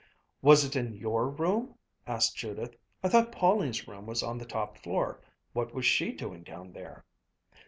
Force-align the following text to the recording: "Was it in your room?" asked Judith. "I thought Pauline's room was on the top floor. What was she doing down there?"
"Was 0.41 0.65
it 0.65 0.75
in 0.75 0.95
your 0.95 1.29
room?" 1.29 1.75
asked 2.07 2.35
Judith. 2.35 2.75
"I 3.03 3.07
thought 3.07 3.31
Pauline's 3.31 3.87
room 3.87 4.07
was 4.07 4.23
on 4.23 4.39
the 4.39 4.47
top 4.47 4.79
floor. 4.79 5.21
What 5.53 5.75
was 5.75 5.85
she 5.85 6.11
doing 6.11 6.41
down 6.41 6.73
there?" 6.73 7.05